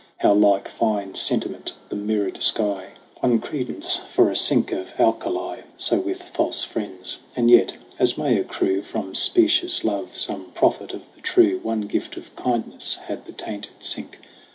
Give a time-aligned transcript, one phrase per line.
[0.17, 2.71] How like fine sentiment the mirrored sky THE
[3.19, 5.59] CRAWL 43 Won credence for a sink of alkali!
[5.77, 7.19] So with false friends.
[7.35, 12.17] And yet, as may accrue From specious love some profit of the true, One gift
[12.17, 14.17] of kindness had the tainted sink.